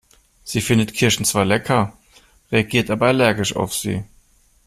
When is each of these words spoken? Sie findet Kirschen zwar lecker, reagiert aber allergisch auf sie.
Sie 0.43 0.61
findet 0.61 0.95
Kirschen 0.95 1.25
zwar 1.25 1.45
lecker, 1.45 1.95
reagiert 2.51 2.89
aber 2.89 3.05
allergisch 3.09 3.55
auf 3.55 3.75
sie. 3.75 4.03